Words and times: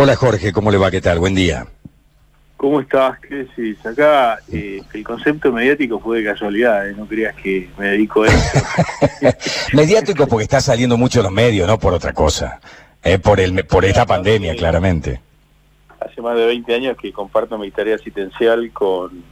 Hola 0.00 0.14
Jorge, 0.14 0.52
¿cómo 0.52 0.70
le 0.70 0.78
va? 0.78 0.92
¿Qué 0.92 1.00
tal? 1.00 1.18
Buen 1.18 1.34
día. 1.34 1.66
¿Cómo 2.56 2.80
estás? 2.80 3.18
¿Qué 3.18 3.34
decís? 3.34 3.84
Acá 3.84 4.38
eh, 4.52 4.80
el 4.94 5.02
concepto 5.02 5.50
mediático 5.50 5.98
fue 5.98 6.18
de 6.18 6.30
casualidad, 6.30 6.88
¿eh? 6.88 6.94
no 6.96 7.04
creas 7.04 7.34
que 7.34 7.68
me 7.76 7.86
dedico 7.86 8.22
a 8.22 8.28
eso. 8.28 8.60
mediático 9.72 10.28
porque 10.28 10.44
está 10.44 10.60
saliendo 10.60 10.96
mucho 10.96 11.18
en 11.18 11.24
los 11.24 11.32
medios, 11.32 11.66
no 11.66 11.80
por 11.80 11.94
otra 11.94 12.12
cosa. 12.12 12.60
Eh, 13.02 13.18
por, 13.18 13.40
el, 13.40 13.66
por 13.66 13.84
esta 13.84 14.06
pandemia, 14.06 14.54
claramente. 14.54 15.20
Hace 15.98 16.22
más 16.22 16.36
de 16.36 16.46
20 16.46 16.72
años 16.76 16.96
que 16.96 17.12
comparto 17.12 17.58
mi 17.58 17.72
tarea 17.72 17.96
asistencial 17.96 18.70
con 18.72 19.24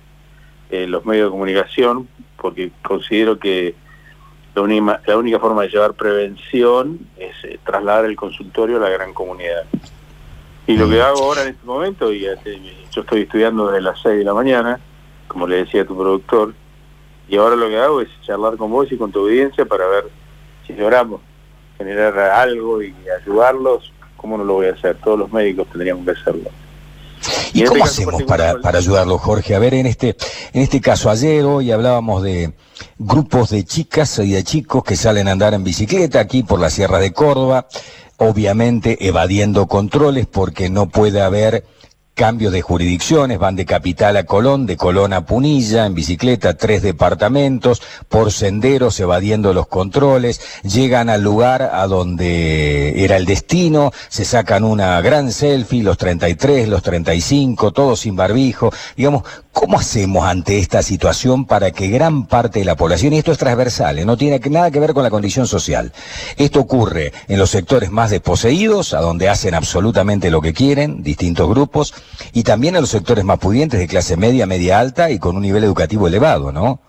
eh, 0.71 0.89
los 0.89 1.07
medios 1.07 1.29
de 1.29 1.31
comunicación, 1.31 2.09
porque 2.37 2.73
considero 2.83 3.39
que 3.39 3.77
la, 4.53 4.63
única 5.17 5.39
forma 5.39 5.63
de 5.63 5.69
llevar 5.69 5.95
prevención 5.95 6.99
es 7.17 7.37
eh, 7.45 7.61
trasladar 7.65 8.07
el 8.07 8.17
consultorio 8.17 8.79
a 8.79 8.81
la 8.81 8.89
gran 8.89 9.15
comunidad. 9.15 9.63
Y 10.67 10.77
lo 10.77 10.89
que 10.89 11.01
hago 11.01 11.23
ahora 11.23 11.43
en 11.43 11.49
este 11.49 11.65
momento, 11.65 12.13
y 12.13 12.27
yo 12.93 13.03
estoy 13.03 13.23
estudiando 13.23 13.69
desde 13.69 13.83
las 13.83 14.01
6 14.03 14.19
de 14.19 14.25
la 14.25 14.35
mañana, 14.35 14.81
como 15.29 15.47
le 15.47 15.57
decía 15.65 15.83
a 15.83 15.87
tu 15.87 15.97
productor, 15.97 16.55
y 17.29 17.37
ahora 17.37 17.57
lo 17.57 17.69
que 17.69 17.79
hago 17.79 18.01
es 18.01 18.09
charlar 18.25 18.57
con 18.57 18.71
vos 18.71 18.91
y 18.91 18.97
con 18.97 19.13
tu 19.13 19.21
audiencia 19.21 19.65
para 19.65 19.87
ver 19.87 20.05
si 20.67 20.73
logramos 20.75 21.21
generar 21.79 22.19
algo 22.19 22.83
y 22.83 22.95
ayudarlos, 23.23 23.93
¿cómo 24.17 24.39
no 24.39 24.45
lo 24.45 24.55
voy 24.55 24.67
a 24.67 24.73
hacer? 24.73 24.97
Todos 25.03 25.19
los 25.19 25.33
médicos 25.33 25.69
tendríamos 25.69 26.05
que 26.05 26.13
hacerlo. 26.13 26.51
¿Y, 27.53 27.65
cómo 27.65 27.85
este 27.85 28.03
hacemos 28.03 28.23
para, 28.25 28.61
para 28.61 28.79
ayudarlo, 28.79 29.19
Jorge? 29.19 29.55
A 29.55 29.59
ver, 29.59 29.75
en 29.75 29.87
este, 29.87 30.17
en 30.53 30.63
este 30.63 30.81
caso, 30.81 31.11
ayer, 31.11 31.45
hoy 31.45 31.71
hablábamos 31.71 32.23
de 32.23 32.53
grupos 32.99 33.51
de 33.51 33.65
chicas 33.65 34.19
y 34.19 34.33
de 34.33 34.45
chicos 34.45 34.85
que 34.85 34.97
salen 34.97 35.29
a 35.29 35.33
andar 35.33 35.55
en 35.55 35.65
bicicleta 35.65 36.21
aquí 36.21 36.43
por 36.43 36.61
la 36.61 36.71
Sierra 36.71 36.99
de 36.99 37.13
Córdoba, 37.13 37.67
obviamente 38.19 39.07
evadiendo 39.07 39.67
controles 39.67 40.27
porque 40.27 40.71
no 40.71 40.89
puede 40.89 41.21
haber 41.21 41.65
cambios 42.17 42.51
de 42.51 42.63
jurisdicciones, 42.63 43.39
van 43.39 43.57
de 43.57 43.67
capital 43.67 44.17
a 44.17 44.25
Colón, 44.25 44.65
de 44.65 44.79
Colón 44.79 45.13
a 45.13 45.27
Punilla, 45.27 45.85
en 45.85 45.95
bicicleta, 45.95 46.57
tres 46.57 46.81
departamentos, 46.81 47.83
por 48.09 48.33
senderos, 48.33 48.99
evadiendo 48.99 49.53
los 49.53 49.67
controles, 49.67 50.41
llegan 50.63 51.11
al 51.11 51.23
lugar 51.23 51.61
a 51.75 51.87
donde 51.87 53.05
era 53.05 53.19
el 53.19 53.27
destino, 53.27 53.93
se 54.09 54.25
sacan 54.25 54.65
una 54.65 54.99
gran 55.03 55.31
selfie, 55.31 55.83
los 55.83 55.99
33, 55.99 56.69
los 56.69 56.83
35, 56.83 57.73
todos 57.73 58.01
sin 58.01 58.17
barbijo, 58.17 58.73
digamos, 58.97 59.25
¿Cómo 59.59 59.79
hacemos 59.79 60.27
ante 60.27 60.59
esta 60.59 60.83
situación 60.83 61.47
para 61.47 61.71
que 61.71 61.89
gran 61.89 62.27
parte 62.27 62.59
de 62.59 62.67
la 62.67 62.77
población, 62.77 63.15
y 63.15 63.19
esto 63.19 63.33
es 63.33 63.39
transversal, 63.39 63.99
¿eh? 63.99 64.05
no 64.05 64.19
tiene 64.19 64.39
nada 64.51 64.71
que 64.71 64.79
ver 64.79 64.93
con 64.93 65.03
la 65.03 65.09
condición 65.09 65.47
social, 65.47 65.95
esto 66.37 66.61
ocurre 66.61 67.15
en 67.27 67.39
los 67.39 67.49
sectores 67.49 67.91
más 67.91 68.11
desposeídos, 68.11 68.93
a 68.93 69.01
donde 69.01 69.31
hacen 69.31 69.55
absolutamente 69.55 70.31
lo 70.31 70.43
que 70.43 70.53
quieren, 70.53 71.03
distintos 71.03 71.49
grupos, 71.49 71.95
y 72.33 72.43
también 72.43 72.75
en 72.75 72.83
los 72.83 72.91
sectores 72.91 73.25
más 73.25 73.39
pudientes 73.39 73.81
de 73.81 73.87
clase 73.87 74.17
media, 74.17 74.47
media 74.47 74.79
alta 74.79 75.11
y 75.11 75.19
con 75.19 75.37
un 75.37 75.43
nivel 75.43 75.65
educativo 75.65 76.07
elevado, 76.07 76.53
¿no? 76.53 76.81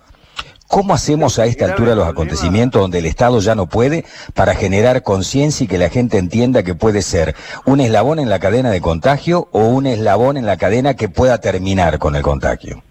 ¿Cómo 0.68 0.94
hacemos 0.94 1.40
a 1.40 1.46
esta 1.46 1.66
altura 1.66 1.96
los 1.96 2.08
acontecimientos 2.08 2.82
donde 2.82 3.00
el 3.00 3.06
Estado 3.06 3.40
ya 3.40 3.56
no 3.56 3.68
puede 3.68 4.04
para 4.34 4.54
generar 4.54 5.02
conciencia 5.02 5.64
y 5.64 5.68
que 5.68 5.78
la 5.78 5.90
gente 5.90 6.18
entienda 6.18 6.64
que 6.64 6.76
puede 6.76 7.02
ser 7.02 7.36
un 7.66 7.80
eslabón 7.80 8.20
en 8.20 8.30
la 8.30 8.40
cadena 8.40 8.70
de 8.70 8.82
contagio 8.82 9.48
o 9.54 9.68
un 9.68 9.86
eslabón 9.86 10.36
en 10.36 10.46
la 10.46 10.58
cadena 10.58 10.96
que 10.96 11.08
pueda 11.08 11.40
terminar 11.40 12.00
con 12.00 12.18
el 12.18 12.22
contagio? 12.22 12.84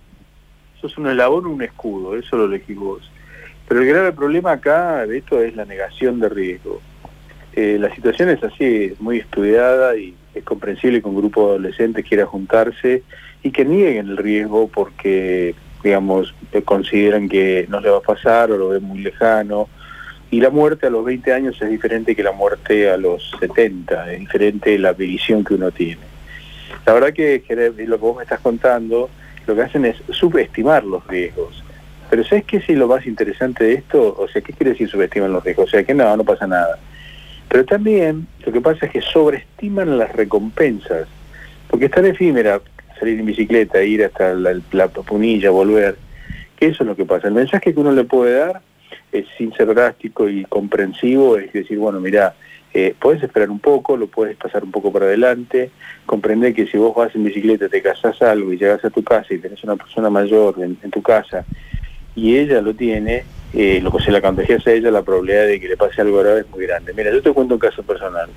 Eso 0.79 0.87
es 0.87 0.97
un 0.97 1.09
eslabón 1.09 1.45
un 1.45 1.63
escudo, 1.63 2.17
eso 2.17 2.37
lo 2.39 2.47
elegís 2.47 2.79
vos. 2.79 3.11
Pero 3.69 3.83
el 3.83 3.89
grave 3.89 4.13
problema 4.13 4.53
acá 4.53 5.07
de 5.07 5.19
esto 5.19 5.43
es 5.43 5.55
la 5.55 5.67
negación 5.67 6.19
de 6.19 6.31
riesgo. 6.31 6.81
Eh, 7.53 7.77
la 7.79 7.95
situación 7.95 8.31
es 8.31 8.43
así, 8.43 8.93
es 8.93 9.01
muy 9.01 9.19
estudiada 9.19 9.97
y 9.97 10.15
es 10.37 10.45
comprensible 10.45 11.01
que 11.01 11.09
un 11.09 11.17
grupo 11.17 11.47
de 11.47 11.55
adolescentes 11.55 12.05
quiera 12.05 12.27
juntarse 12.27 13.03
y 13.43 13.51
que 13.51 13.65
nieguen 13.65 14.09
el 14.09 14.17
riesgo 14.17 14.69
porque 14.69 15.55
digamos, 15.87 16.35
consideran 16.65 17.29
que 17.29 17.67
no 17.69 17.81
le 17.81 17.91
va 17.91 17.99
a 17.99 18.01
pasar 18.01 18.51
o 18.51 18.57
lo 18.57 18.71
ven 18.71 18.83
muy 18.83 18.99
lejano. 18.99 19.69
Y 20.33 20.41
la 20.41 20.51
muerte 20.51 20.89
a 20.89 20.91
los 20.91 21.05
20 21.05 21.33
años 21.33 21.63
es 21.63 21.71
diferente 21.71 22.17
que 22.17 22.25
la 22.25 22.33
muerte 22.33 22.91
a 22.91 22.97
los 22.97 23.31
70, 23.39 24.13
es 24.13 24.21
diferente 24.21 24.77
la 24.79 24.93
visión 24.93 25.45
que 25.45 25.55
uno 25.55 25.71
tiene. 25.71 26.03
La 26.85 26.93
verdad 26.93 27.13
que 27.13 27.43
lo 27.87 27.97
que 27.97 28.03
vos 28.03 28.17
me 28.17 28.25
estás 28.25 28.41
contando, 28.41 29.09
lo 29.47 29.55
que 29.55 29.63
hacen 29.63 29.85
es 29.85 29.97
subestimar 30.11 30.83
los 30.83 31.07
riesgos. 31.07 31.63
Pero 32.11 32.25
¿sabes 32.25 32.45
qué 32.45 32.57
es 32.57 32.69
lo 32.71 32.89
más 32.89 33.07
interesante 33.07 33.65
de 33.65 33.75
esto? 33.75 34.17
O 34.19 34.27
sea, 34.29 34.43
¿qué 34.43 34.53
quiere 34.53 34.73
decir 34.73 34.89
subestiman 34.89 35.33
los 35.33 35.45
riesgos? 35.45 35.69
O 35.69 35.71
sea, 35.71 35.85
que 35.85 35.95
no, 35.95 36.17
no 36.17 36.25
pasa 36.25 36.47
nada. 36.47 36.79
Pero 37.49 37.65
también 37.65 38.27
lo 38.45 38.53
que 38.53 38.61
pasa 38.61 38.87
es 38.87 38.93
que 38.93 39.01
sobreestiman 39.01 39.99
las 39.99 40.13
recompensas, 40.13 41.09
porque 41.69 41.87
es 41.87 41.91
tan 41.91 42.05
efímera 42.07 42.61
salir 42.99 43.19
en 43.19 43.27
bicicleta, 43.27 43.83
ir 43.83 44.05
hasta 44.05 44.35
la, 44.35 44.89
punilla, 44.89 45.51
volver, 45.51 45.97
que 46.57 46.67
eso 46.67 46.83
es 46.83 46.89
lo 46.89 46.97
que 46.97 47.05
pasa. 47.05 47.29
El 47.29 47.35
mensaje 47.35 47.73
que 47.73 47.81
uno 47.81 47.93
le 47.93 48.05
puede 48.05 48.39
dar 48.39 48.61
es 49.13 49.27
sin 49.37 49.53
ser 49.55 49.75
drástico 49.75 50.29
y 50.29 50.45
comprensivo, 50.45 51.37
es 51.37 51.53
decir, 51.53 51.79
bueno, 51.79 52.01
mira, 52.01 52.35
eh, 52.75 52.95
puedes 52.99 53.23
esperar 53.23 53.51
un 53.51 53.61
poco, 53.61 53.97
lo 53.97 54.07
puedes 54.07 54.37
pasar 54.37 54.63
un 54.63 54.71
poco 54.71 54.93
para 54.93 55.07
adelante, 55.07 55.71
comprender 56.05 56.53
que 56.53 56.67
si 56.67 56.77
vos 56.77 56.95
vas 56.95 57.15
en 57.15 57.25
bicicleta, 57.25 57.69
te 57.69 57.81
casas 57.81 58.21
algo 58.21 58.53
y 58.53 58.59
llegas 58.59 58.85
a 58.85 58.91
tu 58.91 59.03
casa 59.03 59.33
y 59.33 59.39
tenés 59.39 59.65
una 59.65 59.77
persona 59.77 60.11
mayor 60.11 60.57
en, 60.61 60.91
tu 60.91 61.01
casa 61.01 61.47
y 62.15 62.37
ella 62.37 62.61
lo 62.61 62.75
tiene, 62.75 63.25
lo 63.57 63.91
que 63.91 64.05
se 64.05 64.11
la 64.11 64.21
contagias 64.21 64.67
a 64.67 64.73
ella, 64.73 64.91
la 64.91 65.03
probabilidad 65.03 65.47
de 65.47 65.59
que 65.59 65.69
le 65.69 65.77
pase 65.77 66.01
algo 66.01 66.19
grave 66.19 66.41
es 66.41 66.51
muy 66.51 66.67
grande. 66.67 66.93
Mira, 66.93 67.11
yo 67.11 67.23
te 67.23 67.33
cuento 67.33 67.55
un 67.55 67.61
caso 67.61 67.83
personal. 67.83 68.29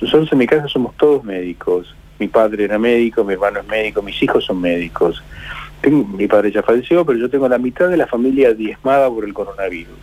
Nosotros 0.00 0.30
en 0.32 0.38
mi 0.38 0.46
casa 0.46 0.68
somos 0.68 0.94
todos 0.96 1.24
médicos 1.24 1.94
mi 2.18 2.28
padre 2.28 2.64
era 2.64 2.78
médico, 2.78 3.24
mi 3.24 3.32
hermano 3.32 3.60
es 3.60 3.66
médico, 3.66 4.02
mis 4.02 4.22
hijos 4.22 4.44
son 4.44 4.60
médicos. 4.60 5.22
mi 5.82 6.26
padre 6.26 6.52
ya 6.52 6.62
falleció, 6.62 7.04
pero 7.04 7.18
yo 7.18 7.28
tengo 7.28 7.48
la 7.48 7.58
mitad 7.58 7.88
de 7.88 7.96
la 7.96 8.06
familia 8.06 8.54
diezmada 8.54 9.10
por 9.10 9.24
el 9.24 9.34
coronavirus. 9.34 9.98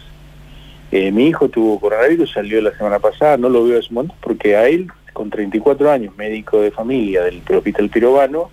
Eh, 0.92 1.12
mi 1.12 1.28
hijo 1.28 1.48
tuvo 1.48 1.80
coronavirus, 1.80 2.32
salió 2.32 2.62
la 2.62 2.76
semana 2.76 3.00
pasada, 3.00 3.38
no 3.38 3.48
lo 3.48 3.64
veo 3.64 3.78
de 3.78 3.82
su 3.82 3.94
momento 3.94 4.16
porque 4.22 4.58
a 4.58 4.68
él, 4.68 4.88
con 5.14 5.30
34 5.30 5.90
años, 5.90 6.16
médico 6.18 6.60
de 6.60 6.72
familia 6.72 7.24
del 7.24 7.42
Hospital 7.50 7.90
Pirobano, 7.90 8.50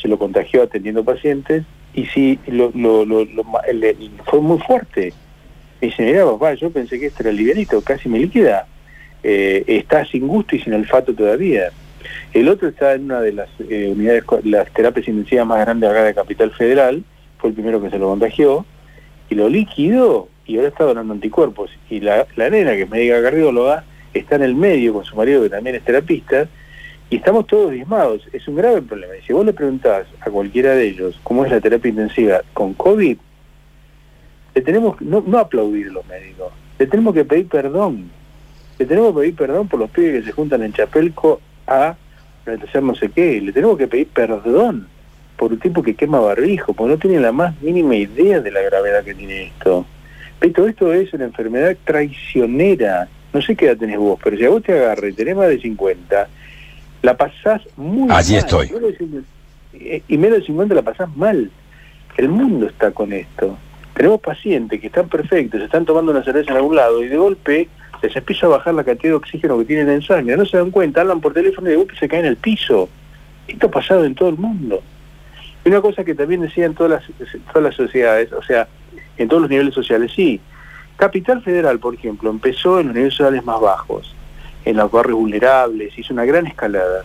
se 0.00 0.06
lo 0.06 0.18
contagió 0.18 0.62
atendiendo 0.62 1.04
pacientes 1.04 1.64
y 1.94 2.06
sí, 2.06 2.38
lo, 2.46 2.72
fue 4.24 4.40
muy 4.40 4.58
fuerte. 4.58 5.12
Me 5.80 5.88
dice, 5.88 6.02
mira 6.02 6.24
papá, 6.24 6.54
yo 6.54 6.70
pensé 6.70 6.98
que 6.98 7.06
este 7.06 7.22
era 7.22 7.32
livianito, 7.32 7.80
casi 7.82 8.08
me 8.08 8.18
liquida. 8.18 8.66
Eh, 9.22 9.64
está 9.66 10.04
sin 10.04 10.26
gusto 10.26 10.56
y 10.56 10.60
sin 10.60 10.74
olfato 10.74 11.14
todavía. 11.14 11.70
El 12.32 12.48
otro 12.48 12.68
está 12.68 12.94
en 12.94 13.04
una 13.04 13.20
de 13.20 13.32
las 13.32 13.48
eh, 13.68 13.90
unidades, 13.94 14.24
las 14.44 14.70
terapias 14.72 15.08
intensivas 15.08 15.46
más 15.46 15.60
grandes 15.60 15.88
acá 15.88 16.04
de 16.04 16.14
Capital 16.14 16.50
Federal, 16.50 17.04
fue 17.38 17.50
el 17.50 17.54
primero 17.54 17.80
que 17.80 17.90
se 17.90 17.98
lo 17.98 18.08
contagió, 18.08 18.66
y 19.30 19.34
lo 19.34 19.48
líquido, 19.48 20.28
y 20.44 20.56
ahora 20.56 20.68
está 20.68 20.84
donando 20.84 21.14
anticuerpos. 21.14 21.70
Y 21.88 22.00
la, 22.00 22.26
la 22.36 22.50
nena, 22.50 22.72
que 22.72 22.82
es 22.82 22.90
médica 22.90 23.22
cardióloga, 23.22 23.84
está 24.12 24.36
en 24.36 24.42
el 24.42 24.54
medio 24.54 24.92
con 24.92 25.04
su 25.04 25.16
marido, 25.16 25.42
que 25.42 25.50
también 25.50 25.76
es 25.76 25.84
terapista, 25.84 26.48
y 27.14 27.18
estamos 27.18 27.46
todos 27.46 27.70
diezmados. 27.70 28.22
Es 28.32 28.48
un 28.48 28.56
grave 28.56 28.82
problema. 28.82 29.14
Y 29.16 29.22
si 29.22 29.32
vos 29.32 29.46
le 29.46 29.52
preguntás 29.52 30.04
a 30.20 30.30
cualquiera 30.30 30.74
de 30.74 30.88
ellos 30.88 31.20
cómo 31.22 31.44
es 31.44 31.52
la 31.52 31.60
terapia 31.60 31.88
intensiva 31.88 32.40
con 32.52 32.74
COVID, 32.74 33.16
le 34.52 34.60
tenemos 34.60 35.00
no, 35.00 35.22
no 35.24 35.38
aplaudir 35.38 35.92
los 35.92 36.04
médicos, 36.08 36.52
le 36.76 36.88
tenemos 36.88 37.14
que 37.14 37.24
pedir 37.24 37.46
perdón. 37.46 38.10
Le 38.80 38.84
tenemos 38.84 39.14
que 39.14 39.20
pedir 39.20 39.36
perdón 39.36 39.68
por 39.68 39.78
los 39.78 39.90
pibes 39.90 40.22
que 40.22 40.26
se 40.26 40.32
juntan 40.32 40.64
en 40.64 40.72
Chapelco 40.72 41.40
a 41.68 41.94
hacer 42.46 42.82
no 42.82 42.96
sé 42.96 43.08
qué, 43.10 43.40
le 43.40 43.52
tenemos 43.52 43.78
que 43.78 43.86
pedir 43.86 44.08
perdón 44.08 44.88
por 45.36 45.52
un 45.52 45.60
tipo 45.60 45.84
que 45.84 45.94
quema 45.94 46.18
barbijo, 46.18 46.72
porque 46.74 46.94
no 46.94 46.98
tiene 46.98 47.20
la 47.20 47.30
más 47.30 47.54
mínima 47.62 47.94
idea 47.94 48.40
de 48.40 48.50
la 48.50 48.60
gravedad 48.60 49.04
que 49.04 49.14
tiene 49.14 49.44
esto. 49.44 49.86
Pero 50.40 50.66
esto 50.66 50.92
es 50.92 51.14
una 51.14 51.26
enfermedad 51.26 51.76
traicionera. 51.84 53.08
No 53.32 53.40
sé 53.40 53.54
qué 53.54 53.66
edad 53.66 53.76
tenés 53.76 53.98
vos, 53.98 54.18
pero 54.22 54.36
si 54.36 54.44
a 54.44 54.50
vos 54.50 54.64
te 54.64 54.72
agarre 54.72 55.10
y 55.10 55.12
tenés 55.12 55.36
más 55.36 55.48
de 55.48 55.60
50, 55.60 56.28
la 57.04 57.16
pasás 57.16 57.60
muy 57.76 58.08
Allí 58.10 58.36
estoy. 58.36 58.72
Eh, 59.74 60.02
y 60.08 60.16
menos 60.16 60.38
de 60.38 60.46
50 60.46 60.74
la 60.74 60.82
pasás 60.82 61.14
mal. 61.16 61.50
El 62.16 62.28
mundo 62.28 62.66
está 62.66 62.92
con 62.92 63.12
esto. 63.12 63.58
Tenemos 63.94 64.20
pacientes 64.20 64.80
que 64.80 64.86
están 64.86 65.08
perfectos, 65.08 65.60
están 65.60 65.84
tomando 65.84 66.12
una 66.12 66.24
cerveza 66.24 66.50
en 66.52 66.56
algún 66.56 66.76
lado 66.76 67.02
y 67.04 67.08
de 67.08 67.16
golpe 67.16 67.68
se 68.10 68.18
empieza 68.18 68.46
a 68.46 68.50
bajar 68.50 68.74
la 68.74 68.84
cantidad 68.84 69.12
de 69.12 69.16
oxígeno 69.16 69.58
que 69.58 69.64
tienen 69.64 69.88
en 69.88 70.02
sangre, 70.02 70.36
no 70.36 70.44
se 70.44 70.58
dan 70.58 70.70
cuenta, 70.70 71.00
hablan 71.00 71.20
por 71.20 71.32
teléfono 71.32 71.68
y 71.68 71.70
de 71.70 71.76
golpe 71.76 71.94
se 71.98 72.08
caen 72.08 72.24
en 72.24 72.30
el 72.32 72.36
piso. 72.36 72.88
Esto 73.48 73.66
ha 73.66 73.70
pasado 73.70 74.04
en 74.04 74.14
todo 74.14 74.28
el 74.28 74.36
mundo. 74.36 74.82
Y 75.64 75.68
una 75.68 75.80
cosa 75.80 76.04
que 76.04 76.14
también 76.14 76.42
decían 76.42 76.74
todas 76.74 76.90
las, 76.90 77.28
todas 77.48 77.62
las 77.62 77.74
sociedades, 77.74 78.32
o 78.32 78.42
sea, 78.42 78.68
en 79.16 79.28
todos 79.28 79.42
los 79.42 79.50
niveles 79.50 79.74
sociales, 79.74 80.12
sí. 80.14 80.40
Capital 80.96 81.42
Federal, 81.42 81.78
por 81.78 81.94
ejemplo, 81.94 82.30
empezó 82.30 82.78
en 82.80 82.88
los 82.88 82.94
niveles 82.94 83.14
sociales 83.14 83.44
más 83.44 83.60
bajos, 83.60 84.13
en 84.64 84.76
los 84.76 84.90
barrios 84.90 85.18
vulnerables, 85.18 85.98
hizo 85.98 86.12
una 86.12 86.24
gran 86.24 86.46
escalada. 86.46 87.04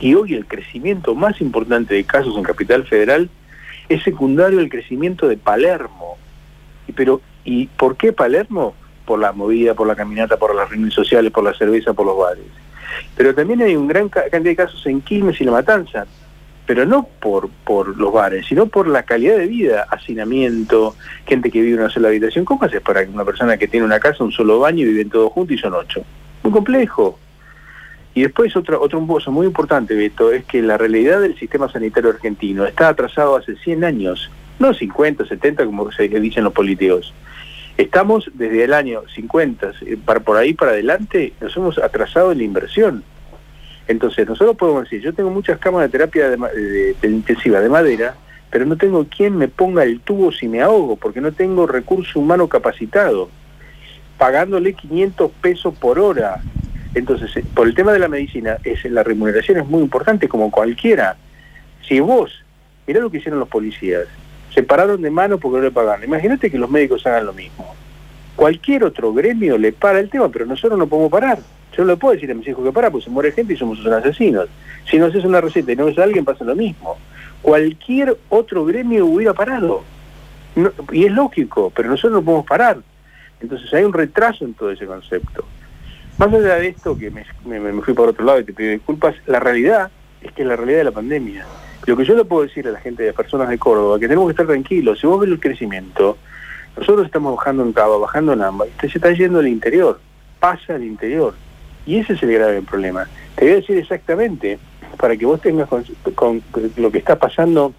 Y 0.00 0.14
hoy 0.14 0.34
el 0.34 0.46
crecimiento 0.46 1.14
más 1.14 1.40
importante 1.40 1.94
de 1.94 2.04
casos 2.04 2.36
en 2.36 2.42
Capital 2.42 2.84
Federal 2.84 3.30
es 3.88 4.02
secundario 4.02 4.60
al 4.60 4.68
crecimiento 4.68 5.28
de 5.28 5.36
Palermo. 5.36 6.18
Pero, 6.94 7.20
¿y 7.44 7.66
por 7.66 7.96
qué 7.96 8.12
Palermo? 8.12 8.74
por 9.06 9.20
la 9.20 9.32
movida, 9.32 9.72
por 9.72 9.86
la 9.86 9.94
caminata, 9.94 10.36
por 10.36 10.54
las 10.54 10.68
reuniones 10.68 10.94
sociales, 10.94 11.32
por 11.32 11.44
la 11.44 11.54
cerveza, 11.54 11.94
por 11.94 12.04
los 12.04 12.18
bares. 12.18 12.44
Pero 13.16 13.34
también 13.34 13.62
hay 13.62 13.76
un 13.76 13.88
gran 13.88 14.08
cantidad 14.08 14.42
de 14.42 14.56
casos 14.56 14.84
en 14.86 15.00
Quilmes 15.00 15.40
y 15.40 15.44
La 15.44 15.52
Matanza, 15.52 16.06
pero 16.66 16.84
no 16.84 17.08
por, 17.20 17.48
por 17.64 17.96
los 17.96 18.12
bares, 18.12 18.46
sino 18.46 18.66
por 18.66 18.88
la 18.88 19.04
calidad 19.04 19.36
de 19.38 19.46
vida, 19.46 19.86
hacinamiento, 19.88 20.96
gente 21.26 21.50
que 21.50 21.60
vive 21.60 21.74
en 21.74 21.80
una 21.80 21.90
sola 21.90 22.08
habitación. 22.08 22.44
¿Cómo 22.44 22.64
haces 22.64 22.82
para 22.82 23.04
que 23.04 23.10
una 23.10 23.24
persona 23.24 23.56
que 23.56 23.68
tiene 23.68 23.86
una 23.86 24.00
casa, 24.00 24.24
un 24.24 24.32
solo 24.32 24.58
baño 24.58 24.82
y 24.82 24.90
viven 24.90 25.08
todos 25.08 25.32
juntos 25.32 25.56
y 25.56 25.58
son 25.58 25.74
ocho? 25.74 26.02
Muy 26.46 26.52
complejo. 26.52 27.18
Y 28.14 28.22
después 28.22 28.54
otro, 28.54 28.80
otro 28.80 29.04
punto 29.04 29.32
muy 29.32 29.48
importante, 29.48 29.96
Beto, 29.96 30.30
es 30.30 30.44
que 30.44 30.62
la 30.62 30.78
realidad 30.78 31.20
del 31.20 31.36
sistema 31.36 31.68
sanitario 31.68 32.10
argentino 32.10 32.64
está 32.64 32.88
atrasado 32.88 33.34
hace 33.34 33.56
100 33.56 33.82
años, 33.82 34.30
no 34.60 34.72
50, 34.72 35.26
70 35.26 35.66
como 35.66 35.90
se 35.90 36.06
dicen 36.08 36.44
los 36.44 36.52
políticos. 36.52 37.12
Estamos 37.76 38.30
desde 38.34 38.62
el 38.62 38.74
año 38.74 39.02
50, 39.12 39.72
eh, 39.80 39.98
para 40.02 40.20
por 40.20 40.36
ahí 40.36 40.54
para 40.54 40.70
adelante, 40.70 41.32
nos 41.40 41.56
hemos 41.56 41.78
atrasado 41.78 42.30
en 42.30 42.38
la 42.38 42.44
inversión. 42.44 43.02
Entonces, 43.88 44.28
nosotros 44.28 44.56
podemos 44.56 44.84
decir, 44.84 45.00
yo 45.00 45.12
tengo 45.12 45.30
muchas 45.30 45.58
camas 45.58 45.82
de 45.82 45.88
terapia 45.88 46.36
intensiva 47.02 47.58
de 47.58 47.68
madera, 47.68 48.14
pero 48.50 48.66
no 48.66 48.76
tengo 48.76 49.04
quien 49.06 49.36
me 49.36 49.48
ponga 49.48 49.82
el 49.82 49.98
tubo 49.98 50.30
si 50.30 50.46
me 50.46 50.62
ahogo, 50.62 50.94
porque 50.94 51.20
no 51.20 51.32
tengo 51.32 51.66
recurso 51.66 52.20
humano 52.20 52.46
capacitado, 52.46 53.30
pagándole 54.18 54.74
500 54.74 55.30
pesos 55.40 55.74
por 55.74 55.98
hora. 55.98 56.40
Entonces, 56.94 57.36
eh, 57.36 57.44
por 57.54 57.66
el 57.66 57.74
tema 57.74 57.92
de 57.92 57.98
la 57.98 58.08
medicina, 58.08 58.58
es, 58.64 58.84
la 58.86 59.02
remuneración 59.02 59.58
es 59.58 59.66
muy 59.66 59.82
importante, 59.82 60.28
como 60.28 60.50
cualquiera. 60.50 61.16
Si 61.86 62.00
vos, 62.00 62.32
mirá 62.86 63.00
lo 63.00 63.10
que 63.10 63.18
hicieron 63.18 63.38
los 63.38 63.48
policías, 63.48 64.06
se 64.54 64.62
pararon 64.62 65.02
de 65.02 65.10
mano 65.10 65.38
porque 65.38 65.58
no 65.58 65.64
le 65.64 65.70
pagaron. 65.70 66.04
Imagínate 66.04 66.50
que 66.50 66.58
los 66.58 66.70
médicos 66.70 67.06
hagan 67.06 67.26
lo 67.26 67.32
mismo. 67.34 67.74
Cualquier 68.34 68.84
otro 68.84 69.12
gremio 69.12 69.58
le 69.58 69.72
para 69.72 70.00
el 70.00 70.08
tema, 70.08 70.28
pero 70.30 70.46
nosotros 70.46 70.78
no 70.78 70.86
podemos 70.86 71.10
parar. 71.10 71.38
Yo 71.76 71.84
no 71.84 71.90
le 71.90 71.96
puedo 71.96 72.14
decir 72.14 72.30
a 72.30 72.34
mis 72.34 72.48
hijos 72.48 72.64
que 72.64 72.72
para, 72.72 72.90
pues 72.90 73.04
se 73.04 73.10
muere 73.10 73.32
gente 73.32 73.52
y 73.52 73.56
somos 73.56 73.78
unos 73.80 73.92
asesinos. 73.92 74.48
Si 74.90 74.98
no 74.98 75.06
haces 75.06 75.24
una 75.24 75.40
receta 75.40 75.72
y 75.72 75.76
no 75.76 75.86
ves 75.86 75.98
a 75.98 76.04
alguien, 76.04 76.24
pasa 76.24 76.44
lo 76.44 76.54
mismo. 76.54 76.96
Cualquier 77.42 78.16
otro 78.30 78.64
gremio 78.64 79.04
hubiera 79.04 79.34
parado. 79.34 79.82
y 80.92 81.04
es 81.04 81.12
lógico, 81.12 81.70
pero 81.74 81.90
nosotros 81.90 82.12
no 82.12 82.22
podemos 82.22 82.46
parar. 82.46 82.78
Entonces 83.40 83.72
hay 83.74 83.84
un 83.84 83.92
retraso 83.92 84.44
en 84.44 84.54
todo 84.54 84.70
ese 84.70 84.86
concepto. 84.86 85.44
Más 86.18 86.32
allá 86.32 86.56
de 86.56 86.68
esto, 86.68 86.96
que 86.96 87.10
me, 87.10 87.24
fui 87.82 87.92
por 87.92 88.08
otro 88.08 88.24
lado 88.24 88.40
y 88.40 88.44
te 88.44 88.54
pido 88.54 88.70
disculpas, 88.70 89.14
la 89.26 89.38
realidad 89.38 89.90
es 90.22 90.32
que 90.32 90.42
es 90.42 90.48
la 90.48 90.56
realidad 90.56 90.78
de 90.78 90.84
la 90.84 90.92
pandemia. 90.92 91.46
Lo 91.84 91.96
que 91.96 92.04
yo 92.04 92.14
le 92.16 92.24
puedo 92.24 92.42
decir 92.42 92.66
a 92.66 92.70
la 92.70 92.80
gente 92.80 93.02
de 93.02 93.12
personas 93.12 93.48
de 93.50 93.58
Córdoba, 93.58 93.98
que 93.98 94.08
tenemos 94.08 94.26
que 94.26 94.32
estar 94.32 94.46
tranquilos, 94.46 94.98
si 94.98 95.06
vos 95.06 95.20
ves 95.20 95.30
el 95.30 95.38
crecimiento, 95.38 96.16
nosotros 96.76 97.06
estamos 97.06 97.36
bajando 97.36 97.62
en 97.64 97.72
Cava, 97.72 97.98
bajando 97.98 98.32
en 98.32 98.42
Amba, 98.42 98.64
usted 98.64 98.88
se 98.88 98.98
está 98.98 99.12
yendo 99.12 99.40
al 99.40 99.48
interior, 99.48 100.00
pasa 100.40 100.74
al 100.74 100.84
interior. 100.84 101.34
Y 101.84 101.98
ese 101.98 102.14
es 102.14 102.22
el 102.22 102.32
grave 102.32 102.62
problema. 102.62 103.06
Te 103.36 103.44
voy 103.44 103.52
a 103.52 103.56
decir 103.56 103.76
exactamente, 103.76 104.58
para 104.96 105.16
que 105.16 105.26
vos 105.26 105.40
tengas 105.40 105.68
con, 105.68 106.42
lo 106.76 106.90
que 106.90 106.98
está 106.98 107.18
pasando, 107.18 107.74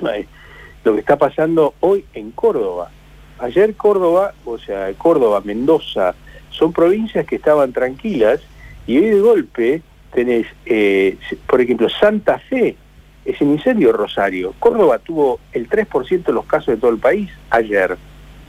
lo 0.00 0.94
que 0.94 1.00
está 1.00 1.16
pasando 1.16 1.74
hoy 1.80 2.04
en 2.14 2.30
Córdoba. 2.30 2.90
Ayer 3.38 3.74
Córdoba, 3.74 4.34
o 4.44 4.58
sea, 4.58 4.92
Córdoba, 4.94 5.40
Mendoza, 5.44 6.14
son 6.50 6.72
provincias 6.72 7.26
que 7.26 7.36
estaban 7.36 7.72
tranquilas 7.72 8.40
y 8.86 8.98
hoy 8.98 9.10
de 9.10 9.20
golpe 9.20 9.82
tenés, 10.12 10.46
eh, 10.66 11.16
por 11.46 11.60
ejemplo, 11.60 11.88
Santa 11.88 12.38
Fe, 12.38 12.76
es 13.24 13.40
un 13.40 13.52
incendio 13.52 13.92
Rosario. 13.92 14.54
Córdoba 14.58 14.98
tuvo 14.98 15.38
el 15.52 15.68
3% 15.68 16.24
de 16.24 16.32
los 16.32 16.46
casos 16.46 16.74
de 16.74 16.76
todo 16.78 16.90
el 16.90 16.98
país 16.98 17.30
ayer. 17.50 17.96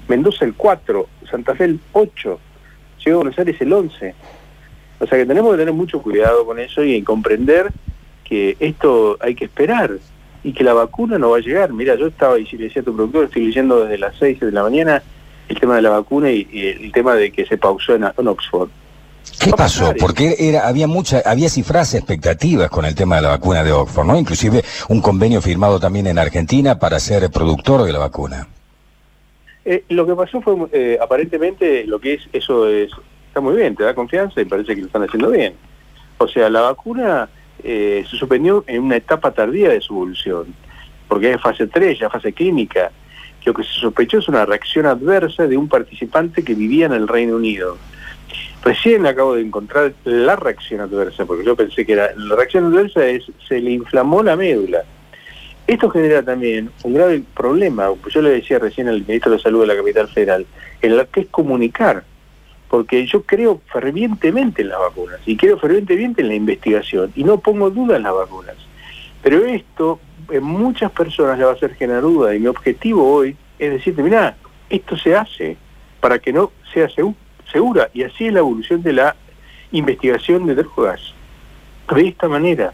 Mendoza 0.07 0.45
el 0.45 0.55
4%, 0.55 1.05
Santa 1.29 1.53
Fe 1.53 1.65
el 1.65 1.79
8%, 1.93 2.11
Ciudad 2.23 2.39
de 3.03 3.13
Buenos 3.13 3.37
Aires 3.37 3.61
el 3.61 3.71
11%. 3.71 4.13
O 5.01 5.07
sea 5.07 5.17
que 5.17 5.25
tenemos 5.25 5.51
que 5.51 5.59
tener 5.59 5.73
mucho 5.73 6.01
cuidado 6.01 6.45
con 6.45 6.59
eso 6.59 6.83
y 6.83 7.01
comprender 7.03 7.71
que 8.23 8.57
esto 8.59 9.17
hay 9.21 9.35
que 9.35 9.45
esperar 9.45 9.97
y 10.43 10.53
que 10.53 10.63
la 10.63 10.73
vacuna 10.73 11.17
no 11.17 11.31
va 11.31 11.37
a 11.37 11.41
llegar. 11.41 11.73
Mira, 11.73 11.95
yo 11.95 12.07
estaba, 12.07 12.39
y 12.39 12.45
si 12.45 12.57
le 12.57 12.65
decía 12.65 12.81
a 12.81 12.85
tu 12.85 12.95
productor, 12.95 13.25
estoy 13.25 13.45
leyendo 13.45 13.83
desde 13.83 13.97
las 13.97 14.15
6 14.17 14.39
de 14.39 14.51
la 14.51 14.63
mañana 14.63 15.03
el 15.47 15.59
tema 15.59 15.75
de 15.75 15.81
la 15.81 15.89
vacuna 15.89 16.31
y, 16.31 16.47
el 16.51 16.91
tema 16.91 17.15
de 17.15 17.31
que 17.31 17.45
se 17.45 17.57
pausó 17.57 17.95
en, 17.95 18.03
Oxford. 18.03 18.69
¿Qué 19.39 19.51
pasó? 19.51 19.93
Porque 19.99 20.35
era, 20.37 20.67
había 20.67 20.87
mucha, 20.87 21.21
había 21.25 21.49
cifras 21.49 21.93
expectativas 21.93 22.69
con 22.69 22.85
el 22.85 22.95
tema 22.95 23.17
de 23.17 23.23
la 23.23 23.29
vacuna 23.29 23.63
de 23.63 23.71
Oxford, 23.71 24.05
¿no? 24.05 24.17
Inclusive 24.17 24.63
un 24.89 25.01
convenio 25.01 25.41
firmado 25.41 25.79
también 25.79 26.07
en 26.07 26.19
Argentina 26.19 26.77
para 26.77 26.99
ser 26.99 27.29
productor 27.29 27.83
de 27.83 27.93
la 27.93 27.99
vacuna. 27.99 28.47
Eh, 29.65 29.83
lo 29.89 30.05
que 30.05 30.15
pasó 30.15 30.41
fue, 30.41 30.55
eh, 30.71 30.97
aparentemente, 31.01 31.85
lo 31.85 31.99
que 31.99 32.15
es, 32.15 32.21
eso 32.33 32.67
es 32.67 32.91
está 33.29 33.41
muy 33.41 33.55
bien, 33.55 33.75
te 33.75 33.83
da 33.83 33.93
confianza 33.93 34.41
y 34.41 34.45
parece 34.45 34.73
que 34.73 34.81
lo 34.81 34.87
están 34.87 35.03
haciendo 35.03 35.29
bien. 35.29 35.53
O 36.17 36.27
sea, 36.27 36.49
la 36.49 36.61
vacuna 36.61 37.29
eh, 37.63 38.05
se 38.09 38.17
suspendió 38.17 38.63
en 38.67 38.83
una 38.83 38.97
etapa 38.97 39.31
tardía 39.31 39.69
de 39.69 39.81
su 39.81 39.93
evolución, 39.93 40.53
porque 41.07 41.31
es 41.31 41.41
fase 41.41 41.67
3, 41.67 41.99
ya 41.99 42.09
fase 42.09 42.33
clínica. 42.33 42.91
Lo 43.45 43.53
que 43.53 43.63
se 43.63 43.73
sospechó 43.79 44.19
es 44.19 44.27
una 44.27 44.45
reacción 44.45 44.85
adversa 44.85 45.47
de 45.47 45.57
un 45.57 45.67
participante 45.67 46.43
que 46.43 46.53
vivía 46.53 46.85
en 46.85 46.93
el 46.93 47.07
Reino 47.07 47.35
Unido. 47.35 47.77
Recién 48.63 49.05
acabo 49.05 49.35
de 49.35 49.41
encontrar 49.41 49.93
la 50.03 50.35
reacción 50.35 50.81
adversa, 50.81 51.25
porque 51.25 51.45
yo 51.45 51.55
pensé 51.55 51.85
que 51.85 51.93
era, 51.93 52.11
la 52.15 52.35
reacción 52.35 52.65
adversa 52.65 53.05
es, 53.05 53.23
se 53.47 53.59
le 53.59 53.71
inflamó 53.71 54.21
la 54.21 54.35
médula. 54.35 54.83
Esto 55.65 55.89
genera 55.89 56.23
también 56.23 56.69
un 56.83 56.93
grave 56.93 57.23
problema, 57.35 57.89
yo 58.09 58.21
le 58.21 58.31
decía 58.31 58.59
recién 58.59 58.87
al 58.87 59.01
ministro 59.05 59.31
de 59.31 59.39
Salud 59.39 59.61
de 59.61 59.67
la 59.67 59.75
Capital 59.75 60.07
Federal, 60.09 60.45
en 60.81 60.97
lo 60.97 61.09
que 61.09 61.21
es 61.21 61.27
comunicar 61.27 62.03
porque 62.69 63.05
yo 63.07 63.23
creo 63.23 63.61
fervientemente 63.71 64.61
en 64.61 64.69
las 64.69 64.79
vacunas 64.79 65.19
y 65.25 65.35
creo 65.35 65.57
fervientemente 65.57 66.21
en 66.21 66.27
la 66.27 66.35
investigación 66.35 67.11
y 67.15 67.23
no 67.23 67.39
pongo 67.39 67.69
duda 67.71 67.97
en 67.97 68.03
las 68.03 68.13
vacunas. 68.13 68.55
Pero 69.23 69.43
esto 69.45 69.99
en 70.29 70.43
muchas 70.43 70.91
personas 70.91 71.37
le 71.37 71.45
va 71.45 71.51
a 71.51 71.55
hacer 71.55 71.73
generar 71.73 72.03
duda 72.03 72.35
y 72.35 72.39
mi 72.39 72.47
objetivo 72.47 73.11
hoy 73.11 73.35
es 73.57 73.71
decirte, 73.71 74.03
mira, 74.03 74.37
esto 74.69 74.95
se 74.95 75.15
hace 75.15 75.57
para 75.99 76.19
que 76.19 76.31
no 76.31 76.51
sea 76.71 76.87
segura 77.51 77.89
y 77.93 78.03
así 78.03 78.27
es 78.27 78.33
la 78.33 78.39
evolución 78.39 78.83
de 78.83 78.93
la 78.93 79.15
investigación 79.71 80.45
de 80.45 80.55
drogas. 80.55 81.13
De 81.93 82.07
esta 82.07 82.29
manera, 82.29 82.71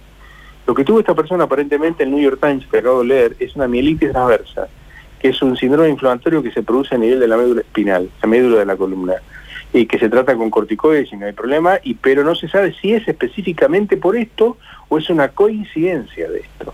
lo 0.67 0.75
que 0.75 0.83
tuvo 0.83 0.99
esta 0.99 1.15
persona 1.15 1.45
aparentemente 1.45 2.03
en 2.03 2.09
el 2.09 2.15
New 2.15 2.23
York 2.23 2.39
Times 2.41 2.67
que 2.67 2.79
acabo 2.79 2.99
de 2.99 3.07
leer 3.07 3.35
es 3.39 3.55
una 3.55 3.69
mielitis 3.69 4.11
transversa, 4.11 4.67
que 5.19 5.29
es 5.29 5.41
un 5.41 5.55
síndrome 5.55 5.87
inflamatorio 5.87 6.43
que 6.43 6.51
se 6.51 6.63
produce 6.63 6.95
a 6.95 6.97
nivel 6.97 7.21
de 7.21 7.27
la 7.29 7.37
médula 7.37 7.61
espinal, 7.61 8.09
la 8.21 8.27
médula 8.27 8.59
de 8.59 8.65
la 8.65 8.75
columna 8.75 9.13
y 9.75 9.87
que 9.87 9.99
se 9.99 10.07
trata 10.07 10.37
con 10.37 10.49
corticoides 10.49 11.11
y 11.11 11.17
no 11.17 11.25
hay 11.25 11.33
problema, 11.33 11.79
y, 11.83 11.95
pero 11.95 12.23
no 12.23 12.33
se 12.33 12.47
sabe 12.47 12.73
si 12.79 12.93
es 12.93 13.05
específicamente 13.09 13.97
por 13.97 14.15
esto 14.15 14.57
o 14.87 14.97
es 14.97 15.09
una 15.09 15.27
coincidencia 15.27 16.29
de 16.29 16.39
esto. 16.39 16.73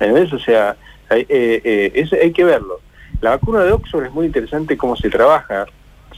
¿Entendés? 0.00 0.32
O 0.32 0.38
sea, 0.38 0.74
hay, 1.10 1.26
eh, 1.28 1.92
eh, 1.94 2.08
hay 2.22 2.32
que 2.32 2.44
verlo. 2.44 2.80
La 3.20 3.30
vacuna 3.30 3.62
de 3.64 3.72
Oxford 3.72 4.06
es 4.06 4.12
muy 4.12 4.24
interesante 4.24 4.78
cómo 4.78 4.96
se 4.96 5.10
trabaja. 5.10 5.66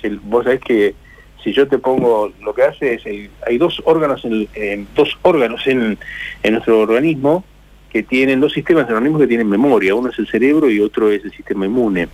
Si, 0.00 0.08
vos 0.22 0.44
sabés 0.44 0.60
que 0.60 0.94
si 1.42 1.52
yo 1.52 1.66
te 1.66 1.78
pongo, 1.78 2.32
lo 2.42 2.54
que 2.54 2.62
hace 2.62 2.94
es, 2.94 3.02
hay, 3.44 3.58
dos 3.58 3.82
órganos, 3.84 4.24
en, 4.24 4.86
dos 4.94 5.18
órganos 5.22 5.66
en, 5.66 5.98
en 6.44 6.52
nuestro 6.52 6.78
organismo 6.78 7.42
que 7.90 8.04
tienen 8.04 8.38
dos 8.38 8.52
sistemas 8.52 8.86
de 8.86 8.94
organismo 8.94 9.18
que 9.18 9.26
tienen 9.26 9.48
memoria. 9.48 9.96
Uno 9.96 10.10
es 10.10 10.18
el 10.20 10.28
cerebro 10.28 10.70
y 10.70 10.78
otro 10.78 11.10
es 11.10 11.24
el 11.24 11.32
sistema 11.32 11.66
inmune. 11.66 12.06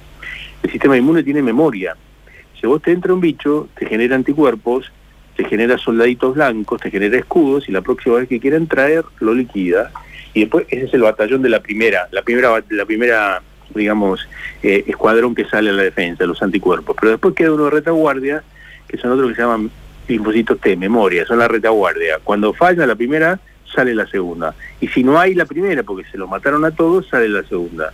El 0.62 0.70
sistema 0.70 0.96
inmune 0.96 1.22
tiene 1.22 1.42
memoria 1.42 1.94
si 2.60 2.66
vos 2.66 2.82
te 2.82 2.92
entra 2.92 3.14
un 3.14 3.20
bicho, 3.20 3.68
te 3.78 3.86
genera 3.86 4.16
anticuerpos, 4.16 4.92
te 5.36 5.44
genera 5.44 5.78
soldaditos 5.78 6.34
blancos, 6.34 6.80
te 6.80 6.90
genera 6.90 7.16
escudos 7.16 7.68
y 7.68 7.72
la 7.72 7.80
próxima 7.80 8.16
vez 8.16 8.28
que 8.28 8.40
quieran 8.40 8.66
traer 8.66 9.04
lo 9.20 9.34
liquida. 9.34 9.90
Y 10.34 10.40
después 10.40 10.66
ese 10.68 10.84
es 10.84 10.94
el 10.94 11.02
batallón 11.02 11.42
de 11.42 11.48
la 11.48 11.60
primera, 11.60 12.08
la 12.12 12.22
primera, 12.22 12.62
la 12.68 12.84
primera 12.84 13.42
digamos, 13.74 14.28
eh, 14.62 14.84
escuadrón 14.86 15.34
que 15.34 15.44
sale 15.44 15.70
a 15.70 15.72
la 15.72 15.82
defensa, 15.82 16.24
los 16.24 16.42
anticuerpos. 16.42 16.96
Pero 17.00 17.12
después 17.12 17.34
queda 17.34 17.52
uno 17.52 17.64
de 17.64 17.70
retaguardia, 17.70 18.42
que 18.88 18.98
son 18.98 19.12
otros 19.12 19.30
que 19.30 19.36
se 19.36 19.42
llaman 19.42 19.70
linfocitos 20.08 20.60
T, 20.60 20.76
memoria, 20.76 21.24
son 21.24 21.38
la 21.38 21.48
retaguardia. 21.48 22.18
Cuando 22.22 22.52
falla 22.52 22.86
la 22.86 22.96
primera, 22.96 23.38
sale 23.72 23.94
la 23.94 24.06
segunda. 24.06 24.54
Y 24.80 24.88
si 24.88 25.04
no 25.04 25.18
hay 25.18 25.34
la 25.34 25.44
primera, 25.44 25.82
porque 25.82 26.08
se 26.10 26.18
lo 26.18 26.26
mataron 26.26 26.64
a 26.64 26.72
todos, 26.72 27.06
sale 27.08 27.28
la 27.28 27.42
segunda. 27.44 27.92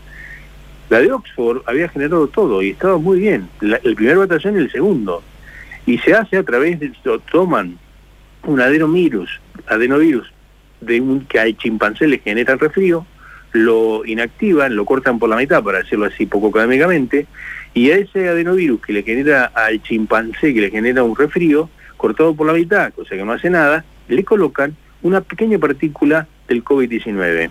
La 0.89 1.01
de 1.01 1.13
Oxford 1.13 1.63
había 1.67 1.89
generado 1.89 2.29
todo 2.29 2.63
y 2.63 2.71
estaba 2.71 2.97
muy 2.99 3.19
bien, 3.19 3.49
el 3.61 3.95
primer 3.97 4.19
batallón 4.19 4.55
y 4.57 4.59
el 4.59 4.71
segundo. 4.71 5.23
Y 5.85 5.99
se 5.99 6.15
hace 6.15 6.37
a 6.37 6.45
través 6.45 6.79
de, 6.79 6.93
toman 7.31 7.79
un 8.45 8.61
adenovirus, 8.61 9.41
adenovirus 9.67 10.33
de 10.81 11.01
un 11.01 11.25
que 11.27 11.41
al 11.41 11.57
chimpancé 11.57 12.07
le 12.07 12.19
genera 12.19 12.53
el 12.53 12.61
resfrío, 12.61 13.05
lo 13.53 14.05
inactivan, 14.05 14.77
lo 14.77 14.85
cortan 14.85 15.19
por 15.19 15.29
la 15.29 15.37
mitad, 15.37 15.63
para 15.63 15.79
decirlo 15.79 16.07
así 16.07 16.27
poco 16.27 16.49
académicamente, 16.49 17.27
y 17.75 17.91
a 17.91 17.97
ese 17.97 18.29
adenovirus 18.29 18.81
que 18.81 18.93
le 18.93 19.03
genera 19.03 19.47
al 19.47 19.83
chimpancé, 19.83 20.55
que 20.55 20.61
le 20.61 20.71
genera 20.71 21.03
un 21.03 21.17
resfrío, 21.17 21.69
cortado 21.97 22.35
por 22.35 22.47
la 22.47 22.53
mitad, 22.53 22.93
cosa 22.93 23.17
que 23.17 23.25
no 23.25 23.33
hace 23.33 23.51
nada, 23.51 23.85
le 24.09 24.25
colocan 24.25 24.77
una 25.03 25.21
pequeña 25.21 25.59
partícula 25.59 26.29
del 26.47 26.63
COVID-19. 26.63 27.51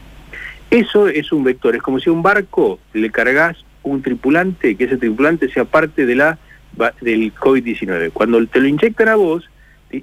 Eso 0.70 1.08
es 1.08 1.32
un 1.32 1.44
vector, 1.44 1.76
es 1.76 1.82
como 1.82 2.00
si 2.00 2.10
a 2.10 2.14
un 2.14 2.22
barco 2.22 2.80
le 2.94 3.12
cargas 3.12 3.64
un 3.84 4.02
tripulante, 4.02 4.76
que 4.76 4.86
ese 4.86 4.98
tripulante 4.98 5.50
sea 5.50 5.66
parte 5.66 6.06
de 6.06 6.16
la 6.16 6.38
del 7.02 7.34
COVID-19. 7.34 8.12
Cuando 8.12 8.46
te 8.48 8.60
lo 8.60 8.68
inyectan 8.68 9.08
a 9.08 9.16
vos, 9.16 9.50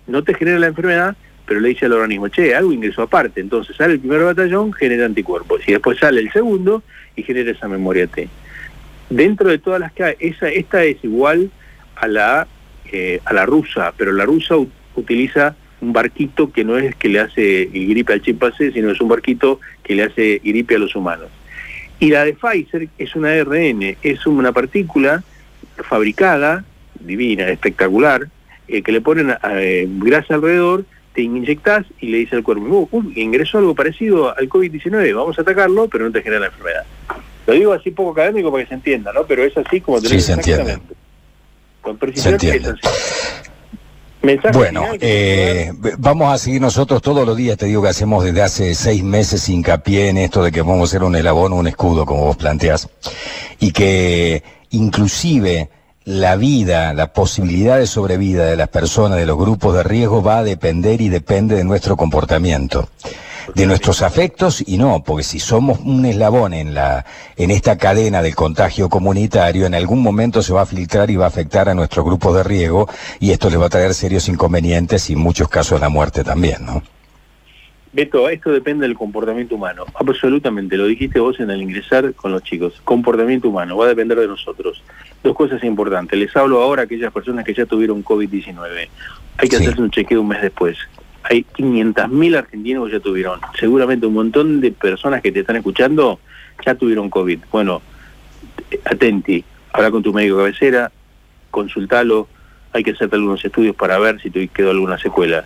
no 0.07 0.25
te 0.25 0.35
genera 0.35 0.59
la 0.59 0.69
enfermedad, 0.69 1.17
pero 1.45 1.61
le 1.61 1.71
dice 1.71 1.87
al 1.87 1.93
organismo, 1.93 2.29
che, 2.29 2.55
algo 2.55 2.73
ingresó 2.73 3.03
aparte. 3.03 3.41
Entonces 3.41 3.77
sale 3.77 3.95
el 3.95 4.01
primer 4.01 4.23
batallón, 4.23 4.73
genera 4.73 5.05
anticuerpos, 5.05 5.61
y 5.67 5.73
después 5.73 5.99
sale 5.99 6.21
el 6.21 6.33
segundo 6.33 6.83
y 7.17 7.23
genera 7.23 7.51
esa 7.51 7.69
memoria 7.69 8.07
T. 8.07 8.29
Dentro 9.11 9.51
de 9.51 9.59
todas 9.59 9.81
las 9.81 9.93
que 9.93 10.05
hay, 10.05 10.15
esa, 10.21 10.49
esta 10.49 10.83
es 10.85 11.03
igual 11.05 11.51
a 11.97 12.09
la, 12.09 12.47
eh, 12.91 13.21
a 13.25 13.35
la 13.35 13.45
rusa, 13.45 13.93
pero 13.97 14.13
la 14.13 14.25
rusa 14.25 14.55
utiliza 14.95 15.57
un 15.83 15.93
barquito 15.93 16.51
que 16.51 16.65
no 16.65 16.79
es 16.79 16.95
que 16.95 17.09
le 17.09 17.21
hace 17.21 17.67
gripe 17.67 18.13
al 18.13 18.23
chimpancé, 18.23 18.73
sino 18.73 18.91
es 18.91 19.01
un 19.01 19.09
barquito 19.09 19.61
que 19.83 19.95
le 19.95 20.05
hace 20.05 20.41
gripe 20.43 20.77
a 20.77 20.79
los 20.79 20.95
humanos. 20.95 21.29
Y 21.99 22.11
la 22.11 22.25
de 22.25 22.35
Pfizer 22.35 22.89
es 22.99 23.15
una 23.15 23.31
ARN, 23.31 23.97
es 24.03 24.27
una 24.27 24.53
partícula 24.53 25.23
fabricada, 25.77 26.65
divina, 27.01 27.49
espectacular, 27.49 28.29
eh, 28.69 28.83
que 28.83 28.93
le 28.93 29.01
ponen 29.01 29.35
eh, 29.51 29.87
grasa 29.89 30.35
alrededor, 30.35 30.85
te 31.15 31.23
inyectas 31.23 31.85
y 32.01 32.09
le 32.09 32.19
dice 32.19 32.37
al 32.37 32.43
cuerpo, 32.43 32.89
uh, 32.91 33.03
ingresó 33.17 33.59
algo 33.59 33.75
parecido 33.75 34.37
al 34.37 34.49
COVID-19, 34.49 35.15
vamos 35.15 35.39
a 35.39 35.43
atacarlo, 35.43 35.89
pero 35.89 36.05
no 36.05 36.13
te 36.13 36.23
genera 36.23 36.41
la 36.41 36.47
enfermedad. 36.47 36.85
Lo 37.47 37.55
digo 37.55 37.73
así 37.73 37.91
poco 37.91 38.13
académico 38.13 38.51
para 38.53 38.63
que 38.63 38.69
se 38.69 38.75
entienda, 38.75 39.13
¿no? 39.13 39.25
Pero 39.25 39.43
es 39.43 39.57
así 39.57 39.81
como 39.81 40.01
te 40.01 40.09
sí, 40.09 40.21
se 40.21 40.33
entiende. 40.33 40.79
Con 41.81 41.99
precisión 41.99 42.37
es 42.37 42.67
así 42.67 43.52
bueno, 44.53 44.85
eh, 45.01 45.73
vamos 45.99 46.33
a 46.33 46.39
seguir 46.39 46.61
nosotros 46.61 47.03
todos 47.03 47.27
los 47.27 47.37
días, 47.37 47.59
te 47.59 47.67
digo 47.67 47.83
que 47.83 47.89
hacemos 47.89 48.25
desde 48.25 48.43
hace 48.43 48.75
seis 48.75 49.03
meses 49.03 49.49
hincapié 49.49 50.09
en 50.09 50.19
esto 50.19 50.43
de 50.43 50.53
que 50.53 50.63
vamos 50.63 50.89
a 50.89 50.93
ser 50.93 51.03
un 51.03 51.17
elabón, 51.17 51.53
un 51.53 51.67
escudo, 51.67 52.07
como 52.07 52.25
vos 52.27 52.37
planteás, 52.37 52.89
y 53.59 53.73
que 53.73 54.43
inclusive 54.71 55.71
la 56.05 56.37
vida, 56.37 56.95
la 56.95 57.13
posibilidad 57.13 57.79
de 57.79 57.87
sobrevida 57.87 58.47
de 58.47 58.57
las 58.57 58.69
personas, 58.69 59.19
de 59.19 59.27
los 59.27 59.39
grupos 59.39 59.75
de 59.75 59.83
riesgo, 59.83 60.23
va 60.23 60.39
a 60.39 60.45
depender 60.45 61.01
y 61.01 61.09
depende 61.09 61.57
de 61.57 61.65
nuestro 61.65 61.97
comportamiento 61.97 62.89
de 63.55 63.67
nuestros 63.67 64.03
afectos 64.03 64.63
y 64.67 64.79
no, 64.79 65.03
porque 65.05 65.25
si 65.25 65.39
somos 65.39 65.79
un 65.81 66.05
eslabón 66.05 66.55
en 66.55 66.75
la 66.75 67.05
en 67.37 67.51
esta 67.51 67.77
cadena 67.79 68.23
del 68.23 68.35
contagio 68.35 68.89
comunitario, 68.89 69.67
en 69.67 69.75
algún 69.75 70.03
momento 70.03 70.43
se 70.43 70.53
va 70.53 70.63
a 70.63 70.67
filtrar 70.67 71.11
y 71.11 71.17
va 71.17 71.27
a 71.27 71.29
afectar 71.29 71.69
a 71.69 71.75
nuestros 71.75 72.05
grupos 72.05 72.37
de 72.37 72.43
riesgo 72.43 72.89
y 73.21 73.31
esto 73.31 73.51
les 73.51 73.61
va 73.61 73.67
a 73.67 73.71
traer 73.71 73.95
serios 73.95 74.29
inconvenientes 74.29 75.09
y 75.11 75.15
en 75.15 75.21
muchos 75.21 75.49
casos 75.49 75.81
la 75.81 75.89
muerte 75.89 76.25
también, 76.25 76.65
¿no? 76.65 76.83
Beto, 77.95 78.27
esto 78.31 78.51
depende 78.51 78.87
del 78.87 78.97
comportamiento 78.97 79.55
humano. 79.55 79.85
Absolutamente, 79.95 80.79
lo 80.79 80.87
dijiste 80.87 81.21
vos 81.21 81.39
en 81.41 81.51
el 81.51 81.61
ingresar 81.61 82.15
con 82.15 82.33
los 82.33 82.43
chicos. 82.43 82.81
Comportamiento 82.85 83.51
humano, 83.51 83.77
va 83.77 83.85
a 83.85 83.89
depender 83.89 84.19
de 84.19 84.29
nosotros. 84.29 84.83
Dos 85.23 85.37
cosas 85.37 85.63
importantes. 85.63 86.19
Les 86.19 86.35
hablo 86.35 86.63
ahora 86.63 86.83
a 86.83 86.85
aquellas 86.87 87.13
personas 87.13 87.45
que 87.45 87.53
ya 87.53 87.67
tuvieron 87.67 88.03
COVID-19. 88.03 88.89
Hay 89.37 89.49
que 89.49 89.57
hacerse 89.57 89.83
un 89.83 89.91
chequeo 89.91 90.23
un 90.23 90.29
mes 90.29 90.41
después 90.41 90.79
hay 91.25 91.45
500.000 91.57 92.37
argentinos 92.37 92.87
que 92.87 92.93
ya 92.93 93.01
tuvieron. 93.01 93.41
Seguramente 93.59 94.07
un 94.07 94.15
montón 94.15 94.61
de 94.61 94.73
personas 94.73 95.23
que 95.23 95.33
te 95.33 95.41
están 95.41 95.57
escuchando 95.57 96.21
ya 96.65 96.75
tuvieron 96.75 97.11
COVID. 97.11 97.41
Bueno, 97.51 97.83
atenti, 98.85 99.45
habla 99.73 99.91
con 99.91 100.03
tu 100.03 100.13
médico 100.13 100.39
cabecera, 100.39 100.91
consultalo, 101.51 102.29
hay 102.73 102.83
que 102.83 102.93
hacerte 102.93 103.17
algunos 103.17 103.45
estudios 103.45 103.77
para 103.77 103.99
ver 103.99 104.21
si 104.21 104.31
te 104.31 104.49
quedó 104.49 104.71
alguna 104.71 104.99
secuela. 104.99 105.45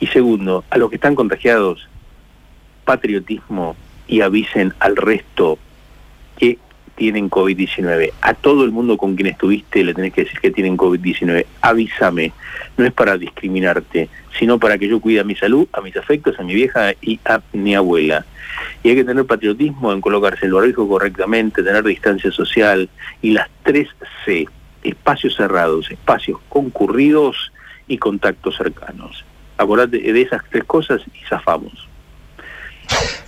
Y 0.00 0.06
segundo, 0.08 0.64
a 0.70 0.78
los 0.78 0.90
que 0.90 0.96
están 0.96 1.14
contagiados, 1.14 1.88
patriotismo 2.84 3.76
y 4.06 4.20
avisen 4.20 4.74
al 4.80 4.96
resto 4.96 5.58
que 6.36 6.58
tienen 6.96 7.30
COVID-19. 7.30 8.12
A 8.20 8.34
todo 8.34 8.64
el 8.64 8.72
mundo 8.72 8.96
con 8.96 9.14
quien 9.16 9.28
estuviste 9.28 9.82
le 9.84 9.94
tenés 9.94 10.12
que 10.12 10.24
decir 10.24 10.40
que 10.40 10.50
tienen 10.50 10.76
COVID-19. 10.76 11.46
Avísame. 11.60 12.32
No 12.76 12.84
es 12.84 12.92
para 12.92 13.16
discriminarte, 13.16 14.08
sino 14.38 14.58
para 14.58 14.78
que 14.78 14.88
yo 14.88 15.00
cuide 15.00 15.20
a 15.20 15.24
mi 15.24 15.34
salud, 15.34 15.68
a 15.72 15.80
mis 15.80 15.96
afectos, 15.96 16.38
a 16.38 16.42
mi 16.42 16.54
vieja 16.54 16.92
y 17.00 17.20
a 17.24 17.40
mi 17.52 17.74
abuela. 17.74 18.24
Y 18.82 18.90
hay 18.90 18.96
que 18.96 19.04
tener 19.04 19.24
patriotismo 19.26 19.92
en 19.92 20.00
colocarse 20.00 20.46
el 20.46 20.52
barbijo 20.52 20.88
correctamente, 20.88 21.62
tener 21.62 21.84
distancia 21.84 22.30
social 22.30 22.88
y 23.22 23.32
las 23.32 23.48
tres 23.62 23.88
C, 24.24 24.46
espacios 24.82 25.36
cerrados, 25.36 25.90
espacios 25.90 26.38
concurridos 26.48 27.52
y 27.86 27.98
contactos 27.98 28.56
cercanos. 28.56 29.24
Acordate 29.56 29.98
de 29.98 30.20
esas 30.20 30.42
tres 30.50 30.64
cosas 30.64 31.00
y 31.06 31.24
zafamos. 31.28 31.88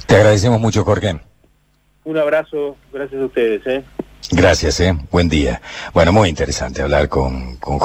Te 0.07 0.17
agradecemos 0.17 0.61
mucho, 0.61 0.85
Jorge. 0.85 1.26
Un 2.07 2.17
abrazo, 2.17 2.77
gracias 2.93 3.21
a 3.21 3.25
ustedes. 3.25 3.67
¿eh? 3.67 3.83
Gracias, 4.31 4.79
¿eh? 4.79 4.97
buen 5.11 5.29
día. 5.29 5.61
Bueno, 5.93 6.13
muy 6.13 6.29
interesante 6.29 6.81
hablar 6.81 7.09
con, 7.09 7.57
con 7.57 7.81